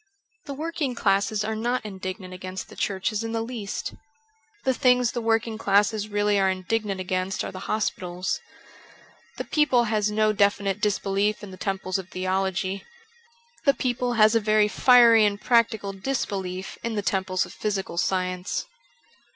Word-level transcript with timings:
The 0.47 0.55
working 0.55 0.95
classes 0.95 1.43
are 1.43 1.55
not 1.55 1.85
indignant 1.85 2.33
against 2.33 2.69
the 2.69 2.75
churches 2.75 3.23
in 3.23 3.33
the 3.33 3.43
least. 3.43 3.93
The 4.63 4.73
things 4.73 5.11
the 5.11 5.21
working 5.21 5.59
classes 5.59 6.07
really 6.07 6.39
are 6.39 6.49
indignant 6.49 6.99
against 6.99 7.43
are 7.43 7.51
the 7.51 7.59
hospitals. 7.69 8.39
The 9.37 9.43
people 9.43 9.83
has 9.83 10.09
no 10.09 10.33
de 10.33 10.49
finite 10.49 10.81
disbelief 10.81 11.43
in 11.43 11.51
the 11.51 11.55
temples 11.55 11.99
of 11.99 12.09
theology. 12.09 12.83
The 13.65 13.75
people 13.75 14.13
has 14.13 14.33
a 14.33 14.39
very 14.39 14.67
fiery 14.67 15.23
and 15.23 15.39
practical 15.39 15.93
disbelief 15.93 16.79
in 16.81 16.95
the 16.95 17.03
temples 17.03 17.45
of 17.45 17.53
physical 17.53 17.99
science. 17.99 18.65